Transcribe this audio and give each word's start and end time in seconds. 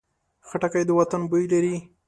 خټکی 0.47 0.83
د 0.85 0.89
وطن 0.99 1.21
بوی 1.29 1.45
لري. 1.53 1.75